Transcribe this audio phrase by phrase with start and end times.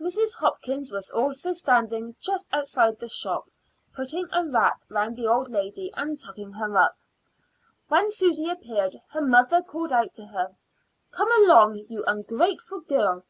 [0.00, 0.34] Mrs.
[0.34, 3.48] Hopkins was also standing just outside the shop,
[3.94, 6.96] putting a wrap round the old lady and tucking her up.
[7.86, 10.56] When Susy appeared her mother called out to her:
[11.12, 13.22] "Come along, you ungrateful girl.